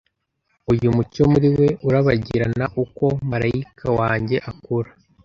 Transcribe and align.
Uyu 0.71 0.87
mucyo 0.95 1.23
muri 1.33 1.47
we 1.57 1.67
urabagirana 1.87 2.65
uko 2.83 3.05
marayika 3.29 3.87
wanjye 3.99 4.37
akura. 4.51 4.89